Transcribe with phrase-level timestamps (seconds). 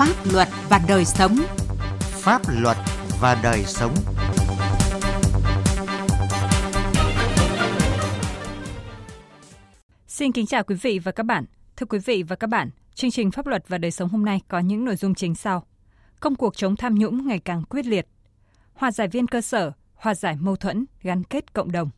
[0.00, 1.36] Pháp luật và đời sống.
[2.00, 2.76] Pháp luật
[3.20, 3.94] và đời sống.
[10.06, 11.44] Xin kính chào quý vị và các bạn.
[11.76, 14.40] Thưa quý vị và các bạn, chương trình Pháp luật và đời sống hôm nay
[14.48, 15.66] có những nội dung chính sau.
[16.20, 18.06] Công cuộc chống tham nhũng ngày càng quyết liệt.
[18.72, 21.90] Hòa giải viên cơ sở, hòa giải mâu thuẫn, gắn kết cộng đồng.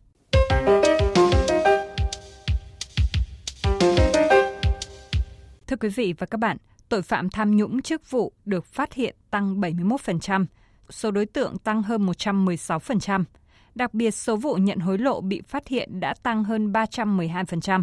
[5.66, 6.56] Thưa quý vị và các bạn,
[6.92, 10.46] tội phạm tham nhũng chức vụ được phát hiện tăng 71%,
[10.90, 13.24] số đối tượng tăng hơn 116%.
[13.74, 17.82] Đặc biệt, số vụ nhận hối lộ bị phát hiện đã tăng hơn 312%.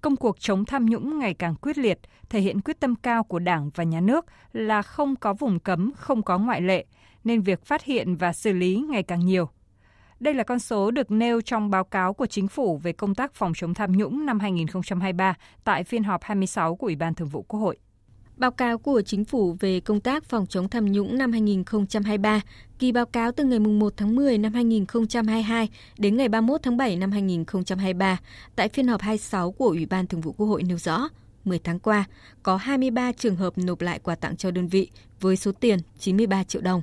[0.00, 3.38] Công cuộc chống tham nhũng ngày càng quyết liệt, thể hiện quyết tâm cao của
[3.38, 6.84] Đảng và Nhà nước là không có vùng cấm, không có ngoại lệ,
[7.24, 9.48] nên việc phát hiện và xử lý ngày càng nhiều.
[10.20, 13.34] Đây là con số được nêu trong báo cáo của Chính phủ về công tác
[13.34, 15.34] phòng chống tham nhũng năm 2023
[15.64, 17.78] tại phiên họp 26 của Ủy ban Thường vụ Quốc hội.
[18.38, 22.40] Báo cáo của Chính phủ về công tác phòng chống tham nhũng năm 2023,
[22.78, 26.96] kỳ báo cáo từ ngày 1 tháng 10 năm 2022 đến ngày 31 tháng 7
[26.96, 28.18] năm 2023
[28.56, 31.08] tại phiên họp 26 của Ủy ban Thường vụ Quốc hội nêu rõ,
[31.44, 32.04] 10 tháng qua,
[32.42, 34.88] có 23 trường hợp nộp lại quà tặng cho đơn vị
[35.20, 36.82] với số tiền 93 triệu đồng.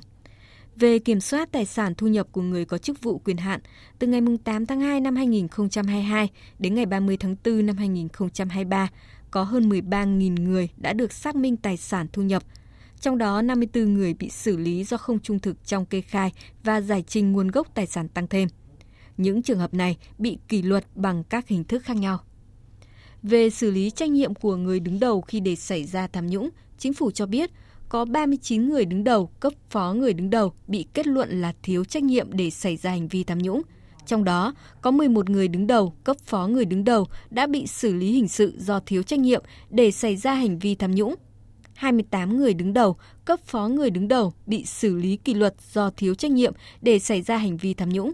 [0.76, 3.60] Về kiểm soát tài sản thu nhập của người có chức vụ quyền hạn
[3.98, 8.88] từ ngày 8 tháng 2 năm 2022 đến ngày 30 tháng 4 năm 2023
[9.36, 12.42] có hơn 13.000 người đã được xác minh tài sản thu nhập,
[13.00, 16.32] trong đó 54 người bị xử lý do không trung thực trong kê khai
[16.64, 18.48] và giải trình nguồn gốc tài sản tăng thêm.
[19.16, 22.18] Những trường hợp này bị kỷ luật bằng các hình thức khác nhau.
[23.22, 26.50] Về xử lý trách nhiệm của người đứng đầu khi để xảy ra tham nhũng,
[26.78, 27.50] chính phủ cho biết–
[27.88, 31.84] có 39 người đứng đầu, cấp phó người đứng đầu bị kết luận là thiếu
[31.84, 33.62] trách nhiệm để xảy ra hành vi tham nhũng.
[34.06, 37.94] Trong đó, có 11 người đứng đầu, cấp phó người đứng đầu đã bị xử
[37.94, 41.14] lý hình sự do thiếu trách nhiệm để xảy ra hành vi tham nhũng.
[41.74, 45.90] 28 người đứng đầu, cấp phó người đứng đầu bị xử lý kỷ luật do
[45.90, 46.52] thiếu trách nhiệm
[46.82, 48.12] để xảy ra hành vi tham nhũng.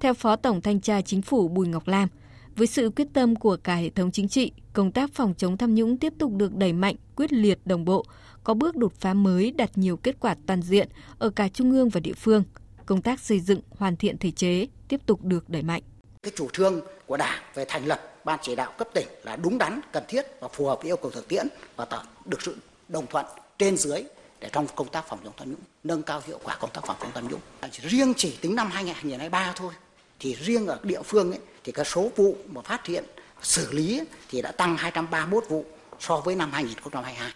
[0.00, 2.08] Theo Phó Tổng Thanh tra Chính phủ Bùi Ngọc Lam,
[2.56, 5.74] với sự quyết tâm của cả hệ thống chính trị, công tác phòng chống tham
[5.74, 8.04] nhũng tiếp tục được đẩy mạnh, quyết liệt, đồng bộ,
[8.44, 10.88] có bước đột phá mới đạt nhiều kết quả toàn diện
[11.18, 12.42] ở cả trung ương và địa phương.
[12.86, 15.82] Công tác xây dựng, hoàn thiện thể chế tiếp tục được đẩy mạnh.
[16.22, 19.58] Cái chủ trương của Đảng về thành lập ban chỉ đạo cấp tỉnh là đúng
[19.58, 21.46] đắn, cần thiết và phù hợp với yêu cầu thực tiễn
[21.76, 22.56] và tạo được sự
[22.88, 23.26] đồng thuận
[23.58, 24.04] trên dưới
[24.40, 26.96] để trong công tác phòng chống tham nhũng nâng cao hiệu quả công tác phòng
[27.00, 27.40] chống tham nhũng.
[27.72, 29.72] Riêng chỉ tính năm 2023 thôi
[30.20, 33.04] thì riêng ở địa phương ấy, thì cái số vụ mà phát hiện
[33.42, 34.00] xử lý
[34.30, 35.64] thì đã tăng 231 vụ
[36.00, 37.32] so với năm 2022.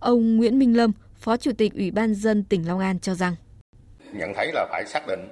[0.00, 3.36] Ông Nguyễn Minh Lâm, Phó Chủ tịch Ủy ban dân tỉnh Long An cho rằng
[4.12, 5.28] nhận thấy là phải xác định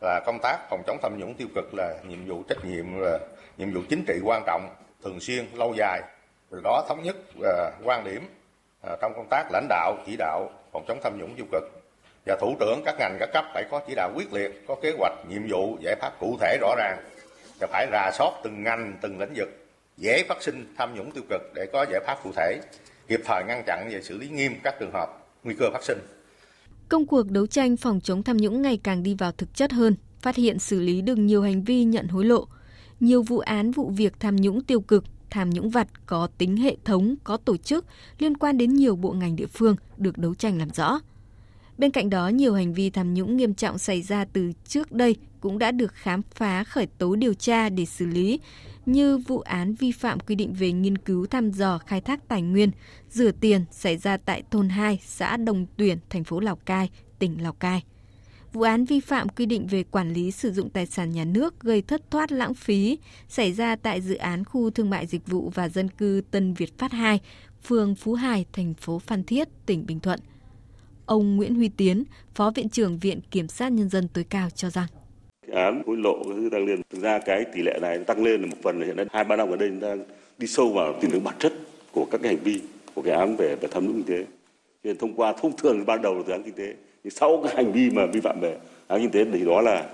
[0.00, 3.18] là công tác phòng chống tham nhũng tiêu cực là nhiệm vụ trách nhiệm là
[3.58, 6.02] nhiệm vụ chính trị quan trọng thường xuyên lâu dài.
[6.50, 8.28] Từ đó thống nhất à, quan điểm
[8.82, 11.64] à, trong công tác lãnh đạo chỉ đạo phòng chống tham nhũng tiêu cực.
[12.26, 14.92] Và thủ trưởng các ngành các cấp phải có chỉ đạo quyết liệt có kế
[14.98, 16.98] hoạch nhiệm vụ giải pháp cụ thể rõ ràng.
[17.60, 19.48] Và phải rà soát từng ngành từng lĩnh vực
[19.96, 22.60] dễ phát sinh tham nhũng tiêu cực để có giải pháp cụ thể
[23.08, 25.98] kịp thời ngăn chặn và xử lý nghiêm các trường hợp nguy cơ phát sinh.
[26.88, 29.94] Công cuộc đấu tranh phòng chống tham nhũng ngày càng đi vào thực chất hơn,
[30.20, 32.46] phát hiện xử lý được nhiều hành vi nhận hối lộ,
[33.00, 36.76] nhiều vụ án vụ việc tham nhũng tiêu cực, tham nhũng vặt có tính hệ
[36.84, 37.84] thống, có tổ chức
[38.18, 41.00] liên quan đến nhiều bộ ngành địa phương được đấu tranh làm rõ.
[41.78, 45.16] Bên cạnh đó, nhiều hành vi tham nhũng nghiêm trọng xảy ra từ trước đây
[45.40, 48.40] cũng đã được khám phá khởi tố điều tra để xử lý,
[48.86, 52.42] như vụ án vi phạm quy định về nghiên cứu thăm dò khai thác tài
[52.42, 52.70] nguyên,
[53.10, 57.42] rửa tiền xảy ra tại thôn 2, xã Đồng Tuyển, thành phố Lào Cai, tỉnh
[57.42, 57.82] Lào Cai.
[58.52, 61.60] Vụ án vi phạm quy định về quản lý sử dụng tài sản nhà nước
[61.60, 62.98] gây thất thoát lãng phí
[63.28, 66.78] xảy ra tại dự án khu thương mại dịch vụ và dân cư Tân Việt
[66.78, 67.20] Phát 2,
[67.64, 70.20] phường Phú Hải, thành phố Phan Thiết, tỉnh Bình Thuận.
[71.06, 74.70] Ông Nguyễn Huy Tiến, Phó Viện trưởng Viện Kiểm sát Nhân dân tối cao cho
[74.70, 74.86] rằng.
[75.46, 78.24] Cái án hối lộ cái thứ tăng lên thực ra cái tỷ lệ này tăng
[78.24, 80.04] lên là một phần là hiện nay hai ba năm ở đây đang
[80.38, 81.52] đi sâu vào tìm được bản chất
[81.92, 82.60] của các cái hành vi
[82.94, 84.26] của cái án về về tham nhũng kinh tế.
[84.84, 86.74] Nên thông qua thông thường ban đầu là từ án kinh tế
[87.04, 89.88] nhưng sau cái hành vi mà vi phạm về án kinh tế thì đó là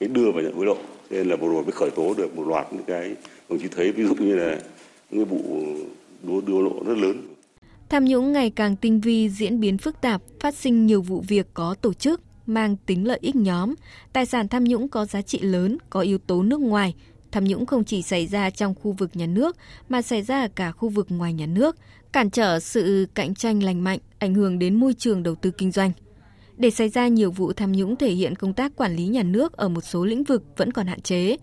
[0.00, 0.76] cái đưa vào nhận hối lộ.
[1.10, 3.14] Nên là vừa rồi mới khởi tố được một loạt những cái
[3.48, 4.60] đồng chí thấy ví dụ như là
[5.10, 5.66] những cái vụ
[6.22, 7.16] đưa, đưa lộ rất lớn.
[7.90, 11.46] Tham nhũng ngày càng tinh vi, diễn biến phức tạp, phát sinh nhiều vụ việc
[11.54, 13.74] có tổ chức, mang tính lợi ích nhóm.
[14.12, 16.94] Tài sản tham nhũng có giá trị lớn, có yếu tố nước ngoài.
[17.32, 19.56] Tham nhũng không chỉ xảy ra trong khu vực nhà nước
[19.88, 21.76] mà xảy ra ở cả khu vực ngoài nhà nước,
[22.12, 25.70] cản trở sự cạnh tranh lành mạnh, ảnh hưởng đến môi trường đầu tư kinh
[25.70, 25.92] doanh.
[26.56, 29.52] Để xảy ra nhiều vụ tham nhũng thể hiện công tác quản lý nhà nước
[29.52, 31.36] ở một số lĩnh vực vẫn còn hạn chế.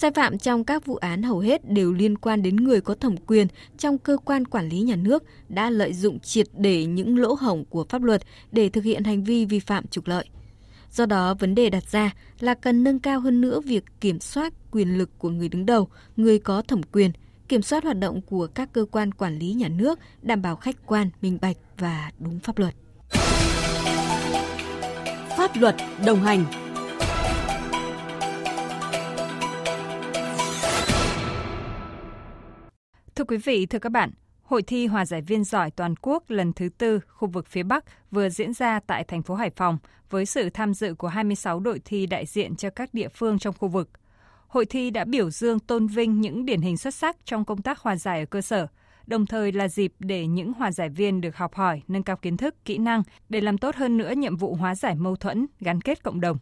[0.00, 3.16] Sai phạm trong các vụ án hầu hết đều liên quan đến người có thẩm
[3.16, 3.46] quyền
[3.78, 7.64] trong cơ quan quản lý nhà nước đã lợi dụng triệt để những lỗ hổng
[7.64, 10.24] của pháp luật để thực hiện hành vi vi phạm trục lợi.
[10.90, 14.52] Do đó, vấn đề đặt ra là cần nâng cao hơn nữa việc kiểm soát
[14.70, 17.10] quyền lực của người đứng đầu, người có thẩm quyền,
[17.48, 20.86] kiểm soát hoạt động của các cơ quan quản lý nhà nước, đảm bảo khách
[20.86, 22.74] quan, minh bạch và đúng pháp luật.
[25.36, 25.76] Pháp luật
[26.06, 26.44] đồng hành
[33.20, 34.10] Thưa quý vị, thưa các bạn,
[34.42, 37.84] Hội thi hòa giải viên giỏi toàn quốc lần thứ tư khu vực phía Bắc
[38.10, 39.78] vừa diễn ra tại thành phố Hải Phòng
[40.10, 43.54] với sự tham dự của 26 đội thi đại diện cho các địa phương trong
[43.58, 43.90] khu vực.
[44.48, 47.78] Hội thi đã biểu dương tôn vinh những điển hình xuất sắc trong công tác
[47.78, 48.66] hòa giải ở cơ sở,
[49.06, 52.36] đồng thời là dịp để những hòa giải viên được học hỏi, nâng cao kiến
[52.36, 55.80] thức, kỹ năng để làm tốt hơn nữa nhiệm vụ hóa giải mâu thuẫn, gắn
[55.80, 56.38] kết cộng đồng.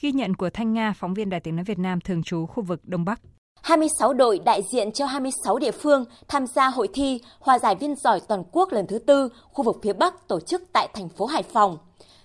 [0.00, 2.62] Ghi nhận của Thanh Nga, phóng viên Đài tiếng nói Việt Nam thường trú khu
[2.62, 3.20] vực Đông Bắc.
[3.64, 7.94] 26 đội đại diện cho 26 địa phương tham gia hội thi Hòa giải viên
[7.96, 11.26] giỏi toàn quốc lần thứ tư khu vực phía Bắc tổ chức tại thành phố
[11.26, 11.78] Hải Phòng.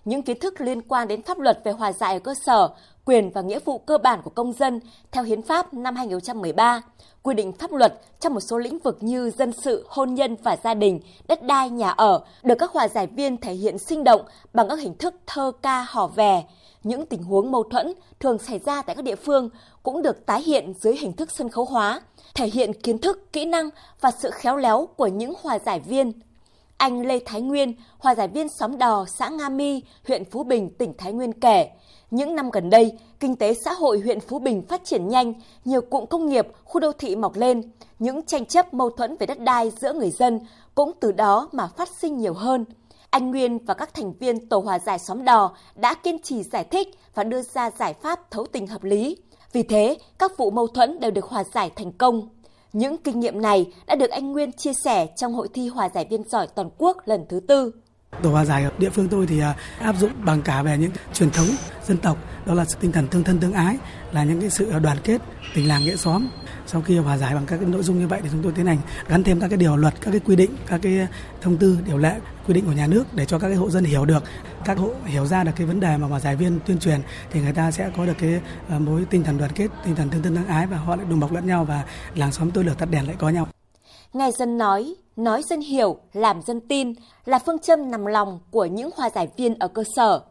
[0.06, 2.70] Những kiến thức liên quan đến pháp luật về hòa giải ở cơ sở,
[3.06, 4.80] quyền và nghĩa vụ cơ bản của công dân
[5.12, 6.82] theo Hiến pháp năm 2013,
[7.24, 10.58] quy định pháp luật trong một số lĩnh vực như dân sự, hôn nhân và
[10.64, 14.22] gia đình, đất đai, nhà ở, được các hòa giải viên thể hiện sinh động
[14.54, 16.44] bằng các hình thức thơ ca hò vè,
[16.84, 19.50] những tình huống mâu thuẫn thường xảy ra tại các địa phương
[19.84, 22.02] cũng được tái hiện dưới hình thức sân khấu hóa,
[22.36, 23.70] thể hiện kiến thức, kỹ năng
[24.02, 26.12] và sự khéo léo của những hòa giải viên.
[26.78, 30.70] Anh Lê Thái Nguyên, hòa giải viên xóm đò xã Nga Mi, huyện Phú Bình,
[30.78, 31.70] tỉnh Thái Nguyên kể,
[32.12, 35.34] những năm gần đây, kinh tế xã hội huyện Phú Bình phát triển nhanh,
[35.66, 37.62] nhiều cụm công nghiệp, khu đô thị mọc lên.
[38.00, 40.40] Những tranh chấp mâu thuẫn về đất đai giữa người dân
[40.76, 42.66] cũng từ đó mà phát sinh nhiều hơn–
[43.10, 46.64] anh Nguyên và các thành viên Tổ hòa giải xóm đò đã kiên trì giải
[46.64, 49.18] thích và đưa ra giải pháp thấu tình hợp lý.
[49.54, 52.30] Vì thế, các vụ mâu thuẫn đều được hòa giải thành công.
[52.74, 56.08] Những kinh nghiệm này đã được anh Nguyên chia sẻ trong hội thi hòa giải
[56.10, 57.72] viên giỏi toàn quốc lần thứ tư.
[58.24, 60.92] Tổ hòa giải ở địa phương tôi thì à, áp dụng bằng cả về những
[61.14, 61.48] truyền thống
[61.88, 63.78] dân tộc, đó là tinh thần tương thân tương ái,
[64.12, 65.22] là những cái sự đoàn kết,
[65.56, 66.30] tình làng nghĩa xóm.
[66.72, 68.66] Sau khi hòa giải bằng các cái nội dung như vậy thì chúng tôi tiến
[68.66, 68.78] hành
[69.08, 71.08] gắn thêm các cái điều luật, các cái quy định, các cái
[71.42, 72.16] thông tư, điều lệ,
[72.48, 74.24] quy định của nhà nước để cho các cái hộ dân hiểu được,
[74.66, 77.00] các hộ hiểu ra được cái vấn đề mà hòa giải viên tuyên truyền
[77.32, 80.10] thì người ta sẽ có được cái ờ, mối tinh thần đoàn kết, tinh thần
[80.10, 81.84] tương thân tương ái và họ lại đùm bọc lẫn nhau và
[82.16, 83.48] làng xóm tôi lửa tắt đèn lại có nhau.
[84.14, 86.94] Nghe dân nói, nói dân hiểu, làm dân tin
[87.26, 90.22] là phương châm nằm lòng của những hòa giải viên ở cơ sở.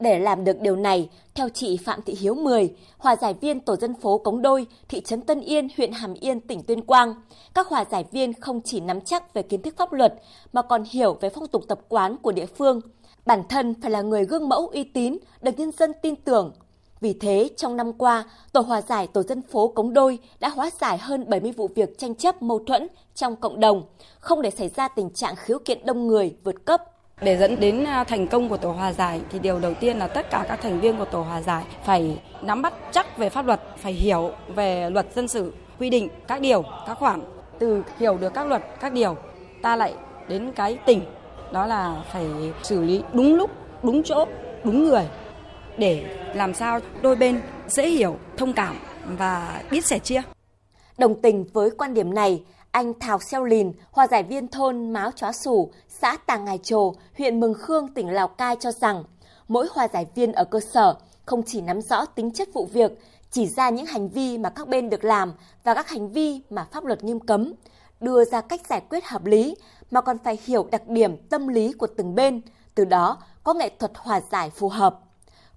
[0.00, 3.76] Để làm được điều này, theo chị Phạm Thị Hiếu 10, hòa giải viên tổ
[3.76, 7.14] dân phố Cống Đôi, thị trấn Tân Yên, huyện Hàm Yên, tỉnh Tuyên Quang,
[7.54, 10.14] các hòa giải viên không chỉ nắm chắc về kiến thức pháp luật
[10.52, 12.80] mà còn hiểu về phong tục tập quán của địa phương.
[13.26, 16.52] Bản thân phải là người gương mẫu uy tín, được nhân dân tin tưởng,
[17.00, 20.70] vì thế, trong năm qua, Tổ hòa giải Tổ dân phố Cống Đôi đã hóa
[20.80, 23.82] giải hơn 70 vụ việc tranh chấp mâu thuẫn trong cộng đồng,
[24.18, 26.95] không để xảy ra tình trạng khiếu kiện đông người vượt cấp.
[27.20, 30.06] Để dẫn đến à, thành công của tổ hòa giải thì điều đầu tiên là
[30.06, 33.46] tất cả các thành viên của tổ hòa giải phải nắm bắt chắc về pháp
[33.46, 37.20] luật, phải hiểu về luật dân sự, quy định các điều, các khoản.
[37.58, 39.16] Từ hiểu được các luật, các điều,
[39.62, 39.94] ta lại
[40.28, 41.00] đến cái tỉnh
[41.52, 42.26] đó là phải
[42.62, 43.50] xử lý đúng lúc,
[43.82, 44.24] đúng chỗ,
[44.64, 45.04] đúng người
[45.78, 46.04] để
[46.34, 48.76] làm sao đôi bên dễ hiểu, thông cảm
[49.18, 50.22] và biết sẻ chia.
[50.98, 52.42] Đồng tình với quan điểm này,
[52.76, 56.92] anh Thảo Xeo Lìn, hòa giải viên thôn Máo chó Sủ, xã Tàng Ngài Trồ,
[57.18, 59.04] huyện Mường Khương, tỉnh Lào Cai cho rằng,
[59.48, 62.92] mỗi hòa giải viên ở cơ sở không chỉ nắm rõ tính chất vụ việc,
[63.30, 65.32] chỉ ra những hành vi mà các bên được làm
[65.64, 67.52] và các hành vi mà pháp luật nghiêm cấm,
[68.00, 69.54] đưa ra cách giải quyết hợp lý,
[69.90, 72.40] mà còn phải hiểu đặc điểm tâm lý của từng bên,
[72.74, 75.00] từ đó có nghệ thuật hòa giải phù hợp.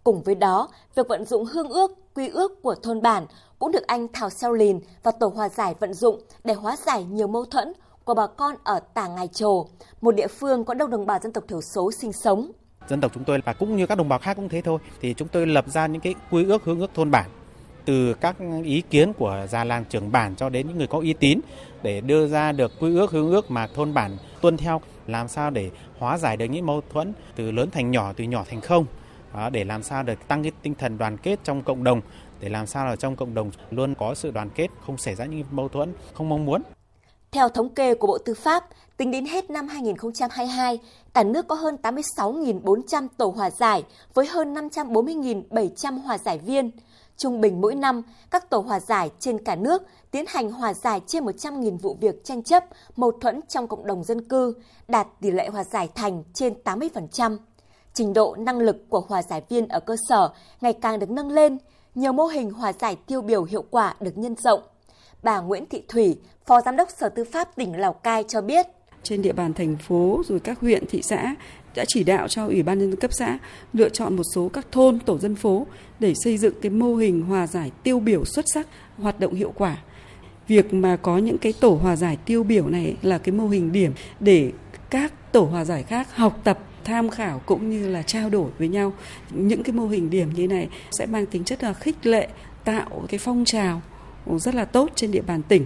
[0.03, 3.25] Cùng với đó, việc vận dụng hương ước, quy ước của thôn bản
[3.59, 7.03] cũng được anh Thảo Xeo Lìn và Tổ Hòa Giải vận dụng để hóa giải
[7.03, 7.73] nhiều mâu thuẫn
[8.03, 9.67] của bà con ở Tà Ngài Trồ,
[10.01, 12.51] một địa phương có đông đồng bào dân tộc thiểu số sinh sống.
[12.87, 15.13] Dân tộc chúng tôi và cũng như các đồng bào khác cũng thế thôi, thì
[15.13, 17.29] chúng tôi lập ra những cái quy ước hương ước thôn bản
[17.85, 21.13] từ các ý kiến của già làng trưởng bản cho đến những người có uy
[21.13, 21.39] tín
[21.83, 25.49] để đưa ra được quy ước hương ước mà thôn bản tuân theo làm sao
[25.49, 28.85] để hóa giải được những mâu thuẫn từ lớn thành nhỏ từ nhỏ thành không
[29.33, 32.01] đó, để làm sao được tăng cái tinh thần đoàn kết trong cộng đồng
[32.39, 35.25] để làm sao là trong cộng đồng luôn có sự đoàn kết không xảy ra
[35.25, 36.61] những mâu thuẫn không mong muốn
[37.31, 38.65] theo thống kê của Bộ Tư pháp,
[38.97, 40.79] tính đến hết năm 2022,
[41.13, 43.83] cả nước có hơn 86.400 tổ hòa giải
[44.13, 46.71] với hơn 540.700 hòa giải viên.
[47.17, 51.01] Trung bình mỗi năm, các tổ hòa giải trên cả nước tiến hành hòa giải
[51.07, 52.63] trên 100.000 vụ việc tranh chấp,
[52.95, 54.53] mâu thuẫn trong cộng đồng dân cư,
[54.87, 57.37] đạt tỷ lệ hòa giải thành trên 80%
[57.99, 60.29] trình độ năng lực của hòa giải viên ở cơ sở
[60.61, 61.57] ngày càng được nâng lên,
[61.95, 64.59] nhiều mô hình hòa giải tiêu biểu hiệu quả được nhân rộng.
[65.23, 68.67] Bà Nguyễn Thị Thủy, Phó Giám đốc Sở Tư pháp tỉnh Lào Cai cho biết.
[69.03, 71.35] Trên địa bàn thành phố rồi các huyện, thị xã
[71.75, 73.39] đã chỉ đạo cho Ủy ban nhân dân cấp xã
[73.73, 75.67] lựa chọn một số các thôn, tổ dân phố
[75.99, 79.53] để xây dựng cái mô hình hòa giải tiêu biểu xuất sắc, hoạt động hiệu
[79.55, 79.77] quả.
[80.47, 83.71] Việc mà có những cái tổ hòa giải tiêu biểu này là cái mô hình
[83.71, 84.51] điểm để
[84.89, 88.67] các tổ hòa giải khác học tập tham khảo cũng như là trao đổi với
[88.67, 88.93] nhau.
[89.29, 92.27] Những cái mô hình điểm như này sẽ mang tính chất là khích lệ
[92.65, 93.81] tạo cái phong trào
[94.37, 95.65] rất là tốt trên địa bàn tỉnh.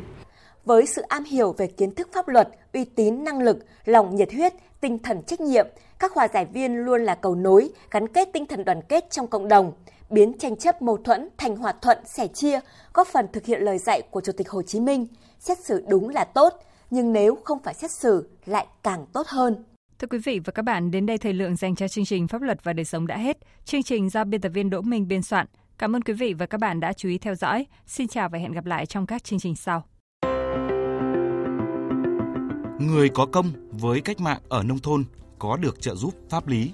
[0.65, 4.33] Với sự am hiểu về kiến thức pháp luật, uy tín, năng lực, lòng nhiệt
[4.33, 5.67] huyết, tinh thần trách nhiệm,
[5.99, 9.27] các hòa giải viên luôn là cầu nối, gắn kết tinh thần đoàn kết trong
[9.27, 9.73] cộng đồng,
[10.09, 12.59] biến tranh chấp mâu thuẫn thành hòa thuận, sẻ chia,
[12.93, 15.07] góp phần thực hiện lời dạy của Chủ tịch Hồ Chí Minh,
[15.39, 16.53] xét xử đúng là tốt,
[16.89, 19.63] nhưng nếu không phải xét xử lại càng tốt hơn.
[20.03, 22.41] Thưa quý vị và các bạn, đến đây thời lượng dành cho chương trình Pháp
[22.41, 23.37] luật và đời sống đã hết.
[23.65, 25.47] Chương trình do biên tập viên Đỗ Minh biên soạn.
[25.77, 27.65] Cảm ơn quý vị và các bạn đã chú ý theo dõi.
[27.87, 29.83] Xin chào và hẹn gặp lại trong các chương trình sau.
[32.79, 35.03] Người có công với cách mạng ở nông thôn
[35.39, 36.71] có được trợ giúp pháp lý.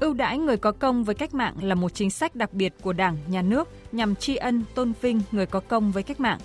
[0.00, 2.92] Ưu đãi người có công với cách mạng là một chính sách đặc biệt của
[2.92, 6.38] Đảng, Nhà nước nhằm tri ân, tôn vinh người có công với cách mạng.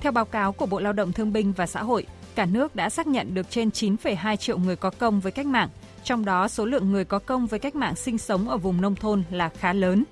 [0.00, 2.90] Theo báo cáo của Bộ Lao động Thương binh và Xã hội, cả nước đã
[2.90, 5.68] xác nhận được trên 9,2 triệu người có công với cách mạng,
[6.04, 8.94] trong đó số lượng người có công với cách mạng sinh sống ở vùng nông
[8.94, 10.04] thôn là khá lớn.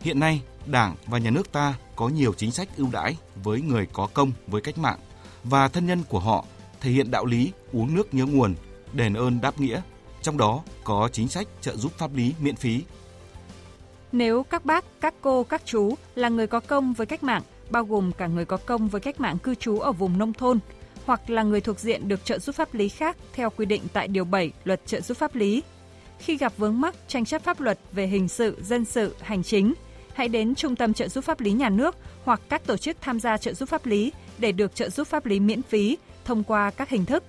[0.00, 3.86] Hiện nay, Đảng và Nhà nước ta có nhiều chính sách ưu đãi với người
[3.92, 4.98] có công với cách mạng
[5.44, 6.44] và thân nhân của họ
[6.80, 8.54] thể hiện đạo lý uống nước nhớ nguồn,
[8.92, 9.80] đền ơn đáp nghĩa,
[10.22, 12.82] trong đó có chính sách trợ giúp pháp lý miễn phí.
[14.12, 17.84] Nếu các bác, các cô, các chú là người có công với cách mạng, bao
[17.84, 20.58] gồm cả người có công với cách mạng cư trú ở vùng nông thôn,
[21.06, 24.08] hoặc là người thuộc diện được trợ giúp pháp lý khác theo quy định tại
[24.08, 25.62] Điều 7 Luật trợ giúp pháp lý.
[26.18, 29.74] Khi gặp vướng mắc tranh chấp pháp luật về hình sự, dân sự, hành chính,
[30.14, 33.20] hãy đến Trung tâm trợ giúp pháp lý nhà nước hoặc các tổ chức tham
[33.20, 36.70] gia trợ giúp pháp lý để được trợ giúp pháp lý miễn phí thông qua
[36.70, 37.24] các hình thức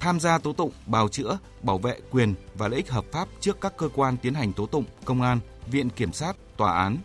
[0.00, 3.60] tham gia tố tụng, bào chữa, bảo vệ quyền và lợi ích hợp pháp trước
[3.60, 5.38] các cơ quan tiến hành tố tụng, công an,
[5.70, 6.98] viện kiểm sát, tòa án.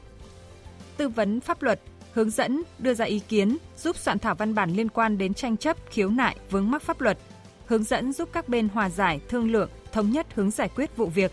[0.97, 1.79] Tư vấn pháp luật,
[2.13, 5.57] hướng dẫn, đưa ra ý kiến, giúp soạn thảo văn bản liên quan đến tranh
[5.57, 7.17] chấp, khiếu nại, vướng mắc pháp luật,
[7.65, 11.05] hướng dẫn giúp các bên hòa giải, thương lượng, thống nhất hướng giải quyết vụ
[11.05, 11.31] việc.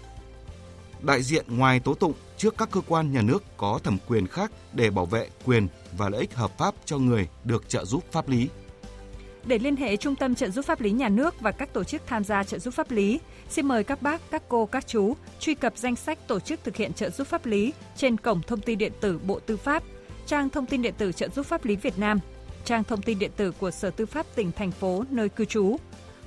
[1.02, 4.52] Đại diện ngoài tố tụng trước các cơ quan nhà nước có thẩm quyền khác
[4.72, 8.28] để bảo vệ quyền và lợi ích hợp pháp cho người được trợ giúp pháp
[8.28, 8.48] lý.
[9.44, 12.02] Để liên hệ Trung tâm trợ giúp pháp lý nhà nước và các tổ chức
[12.06, 13.20] tham gia trợ giúp pháp lý,
[13.50, 16.76] xin mời các bác, các cô, các chú truy cập danh sách tổ chức thực
[16.76, 19.82] hiện trợ giúp pháp lý trên cổng thông tin điện tử Bộ Tư pháp,
[20.30, 22.20] trang thông tin điện tử trợ giúp pháp lý Việt Nam,
[22.64, 25.76] trang thông tin điện tử của Sở Tư pháp tỉnh thành phố nơi cư trú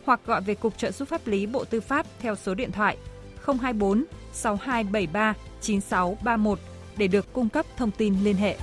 [0.05, 2.97] hoặc gọi về Cục trợ giúp pháp lý Bộ Tư pháp theo số điện thoại
[3.45, 6.59] 024 6273 9631
[6.97, 8.57] để được cung cấp thông tin liên hệ.